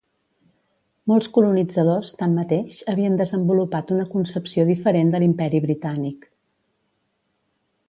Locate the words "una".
3.97-4.07